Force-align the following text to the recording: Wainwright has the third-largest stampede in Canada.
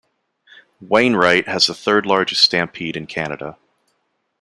Wainwright 0.79 1.47
has 1.47 1.67
the 1.67 1.75
third-largest 1.75 2.41
stampede 2.41 2.97
in 2.97 3.05
Canada. 3.05 3.59